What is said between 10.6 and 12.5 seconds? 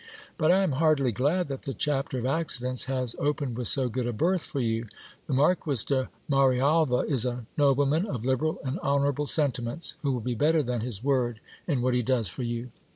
than his word in what he does for